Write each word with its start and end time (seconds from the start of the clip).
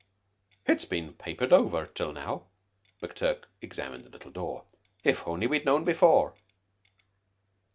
"It 0.65 0.79
has 0.79 0.85
been 0.85 1.13
papered 1.13 1.53
over 1.53 1.85
till 1.85 2.11
now." 2.11 2.47
McTurk 3.03 3.43
examined 3.61 4.03
the 4.05 4.09
little 4.09 4.31
door. 4.31 4.63
"If 5.03 5.27
we'd 5.27 5.27
only 5.31 5.59
known 5.63 5.83
before!" 5.83 6.33